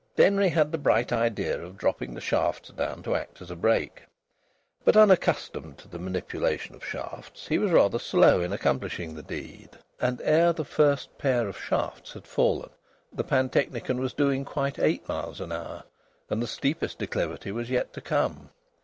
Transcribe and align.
Denry 0.15 0.49
had 0.49 0.71
the 0.71 0.79
bright 0.79 1.13
idea 1.13 1.61
of 1.61 1.77
dropping 1.77 2.15
the 2.15 2.21
shafts 2.21 2.69
down 2.69 3.03
to 3.03 3.15
act 3.15 3.39
as 3.39 3.51
a 3.51 3.55
brake. 3.55 4.01
But, 4.83 4.97
unaccustomed 4.97 5.77
to 5.77 5.87
the 5.87 5.99
manipulation 5.99 6.73
of 6.73 6.83
shafts, 6.83 7.47
he 7.49 7.59
was 7.59 7.69
rather 7.69 7.99
slow 7.99 8.41
in 8.41 8.51
accomplishing 8.51 9.13
the 9.13 9.21
deed, 9.21 9.69
and 9.99 10.19
ere 10.23 10.53
the 10.53 10.65
first 10.65 11.15
pair 11.19 11.47
of 11.47 11.55
shafts 11.55 12.13
had 12.13 12.25
fallen 12.25 12.71
the 13.13 13.23
pantechnicon 13.23 13.99
was 13.99 14.13
doing 14.15 14.43
quite 14.43 14.79
eight 14.79 15.07
miles 15.07 15.39
an 15.39 15.51
hour 15.51 15.83
and 16.31 16.41
the 16.41 16.47
steepest 16.47 16.97
declivity 16.97 17.51
was 17.51 17.69
yet 17.69 17.93
to 17.93 18.01
come. 18.01 18.49